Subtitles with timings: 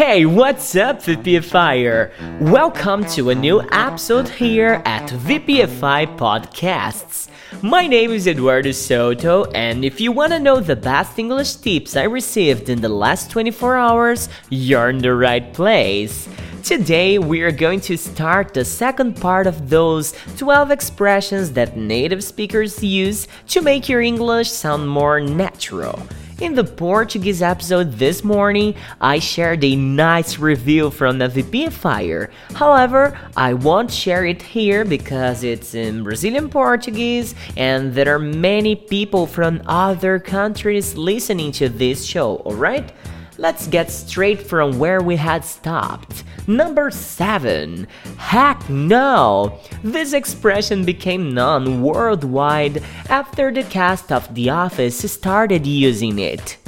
[0.00, 2.40] Hey, what's up, VPFIer?
[2.40, 7.28] Welcome to a new episode here at VPFI Podcasts.
[7.62, 11.96] My name is Eduardo Souto, and if you want to know the best English tips
[11.96, 16.30] I received in the last 24 hours, you're in the right place.
[16.62, 22.24] Today, we are going to start the second part of those 12 expressions that native
[22.24, 26.00] speakers use to make your English sound more natural.
[26.40, 32.30] In the Portuguese episode this morning, I shared a nice review from the VPFIer.
[32.54, 38.74] However, I won't share it here because it's in Brazilian Portuguese and there are many
[38.74, 42.90] people from other countries listening to this show, alright?
[43.40, 46.24] Let's get straight from where we had stopped.
[46.46, 47.86] Number 7.
[48.18, 49.58] Heck no!
[49.82, 56.58] This expression became known worldwide after the cast of The Office started using it.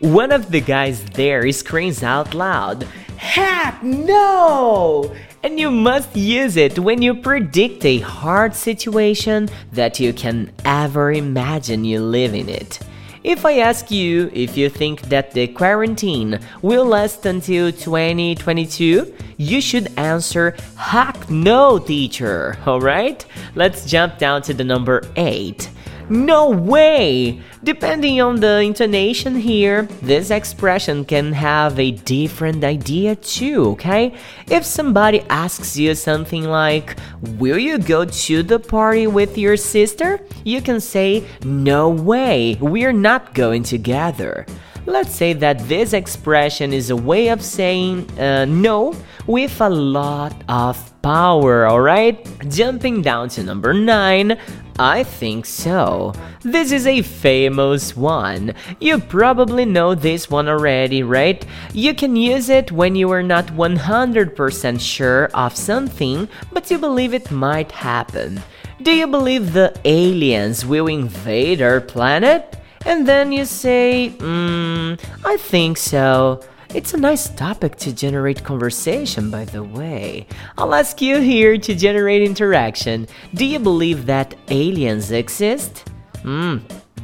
[0.00, 2.82] One of the guys there screams out loud,
[3.16, 5.14] Heck no!
[5.44, 11.12] And you must use it when you predict a hard situation that you can ever
[11.12, 12.80] imagine you live in it.
[13.28, 19.60] If I ask you if you think that the quarantine will last until 2022, you
[19.60, 22.56] should answer heck no, teacher.
[22.66, 23.26] Alright?
[23.54, 25.68] Let's jump down to the number 8.
[26.10, 27.42] No way!
[27.62, 34.14] Depending on the intonation here, this expression can have a different idea too, okay?
[34.46, 36.96] If somebody asks you something like,
[37.36, 40.20] Will you go to the party with your sister?
[40.44, 44.46] You can say, No way, we're not going together.
[44.86, 48.94] Let's say that this expression is a way of saying uh, no
[49.26, 52.26] with a lot of power, alright?
[52.48, 54.38] Jumping down to number 9,
[54.78, 56.12] I think so.
[56.42, 58.54] This is a famous one.
[58.80, 61.44] You probably know this one already, right?
[61.74, 67.12] You can use it when you are not 100% sure of something, but you believe
[67.12, 68.40] it might happen.
[68.80, 72.56] Do you believe the aliens will invade our planet?
[72.86, 74.94] And then you say, hmm,
[75.24, 76.40] I think so.
[76.74, 80.26] It's a nice topic to generate conversation, by the way.
[80.58, 83.08] I'll ask you here to generate interaction.
[83.32, 85.88] Do you believe that aliens exist?
[86.20, 86.58] Hmm,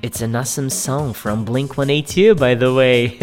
[0.00, 3.18] it's an awesome song from Blink 182, by the way.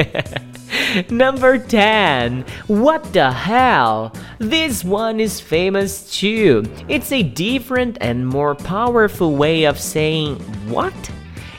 [1.09, 2.43] Number 10.
[2.67, 4.13] What the hell?
[4.37, 6.65] This one is famous too.
[6.89, 10.35] It's a different and more powerful way of saying
[10.67, 10.93] what?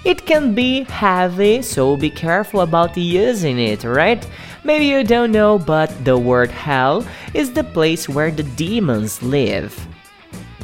[0.06, 4.24] It can be heavy, so be careful about using it, right?
[4.66, 9.70] Maybe you don't know, but the word hell is the place where the demons live.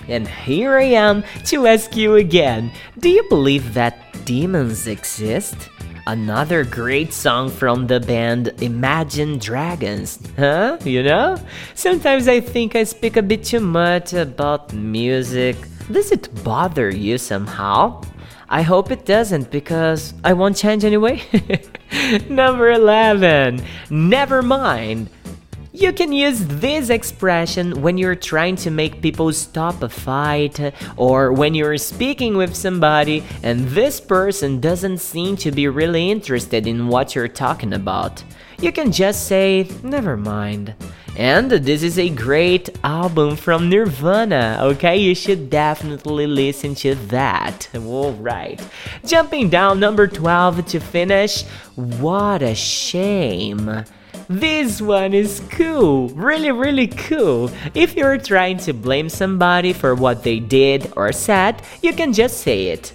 [0.09, 5.71] And here I am to ask you again do you believe that demons exist?
[6.09, 10.79] Another great song from the band Imagine Dragons, huh?
[10.83, 11.39] You know?
[11.77, 15.55] Sometimes I think I speak a bit too much about music.
[15.93, 18.03] Does it bother you somehow?
[18.49, 21.23] I hope it doesn't because I won't change anyway.
[22.29, 23.63] Number 11.
[23.91, 25.09] Never mind.
[25.75, 31.33] You can use this expression when you're trying to make people stop a fight or
[31.33, 36.89] when you're speaking with somebody and this person doesn't seem to be really interested in
[36.89, 38.23] what you're talking about.
[38.61, 40.75] You can just say, never mind.
[41.17, 44.97] And this is a great album from Nirvana, okay?
[44.97, 47.69] You should definitely listen to that.
[47.77, 48.67] Alright.
[49.05, 51.43] Jumping down number 12 to finish.
[51.77, 53.85] What a shame.
[54.29, 57.51] This one is cool, really, really cool.
[57.75, 62.39] If you're trying to blame somebody for what they did or said, you can just
[62.39, 62.95] say it.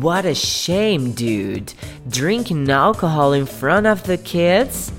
[0.00, 1.72] What a shame, dude.
[2.08, 4.90] Drinking alcohol in front of the kids?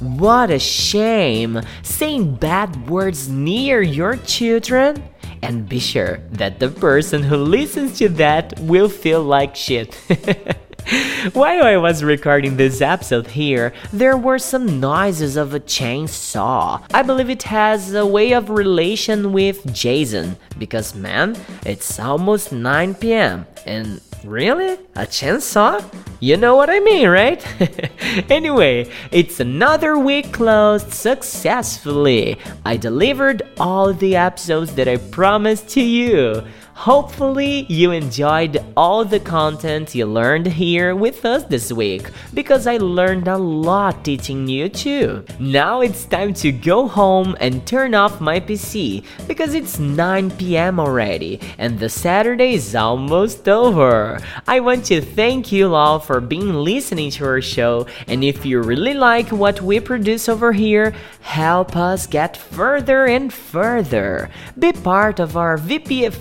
[0.00, 1.62] What a shame!
[1.82, 5.02] Saying bad words near your children?
[5.40, 9.94] And be sure that the person who listens to that will feel like shit.
[11.32, 16.84] While I was recording this episode here, there were some noises of a chainsaw.
[16.92, 22.94] I believe it has a way of relation with Jason, because man, it's almost 9
[22.94, 24.72] pm and Really?
[24.96, 25.84] A chainsaw?
[26.18, 27.44] You know what I mean, right?
[28.30, 32.38] anyway, it's another week closed successfully.
[32.64, 36.42] I delivered all the episodes that I promised to you.
[36.76, 42.76] Hopefully, you enjoyed all the content you learned here with us this week because I
[42.76, 45.24] learned a lot teaching you too.
[45.40, 50.78] Now it's time to go home and turn off my PC because it's 9 pm
[50.78, 54.20] already and the Saturday is almost over.
[54.46, 58.60] I want to thank you all for being listening to our show and if you
[58.60, 64.28] really like what we produce over here, help us get further and further.
[64.58, 66.12] Be part of our VPF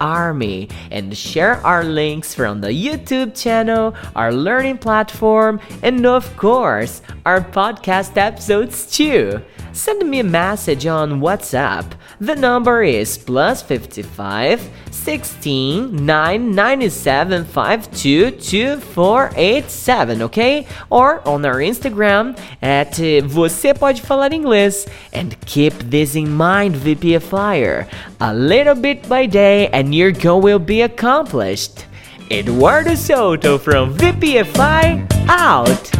[0.00, 7.02] Army and share our links from the YouTube channel, our learning platform, and of course,
[7.26, 9.40] our podcast episodes too.
[9.72, 11.92] Send me a message on WhatsApp.
[12.20, 14.70] The number is plus 55
[15.04, 20.66] 16 997 522487, okay?
[20.90, 24.86] Or on our Instagram at eh, Você Pode Falar Inglês.
[25.12, 27.86] And keep this in mind, VPFIer.
[28.20, 31.84] A little bit by day and your goal will be accomplished.
[32.30, 35.93] Eduardo Souto from VPFI out!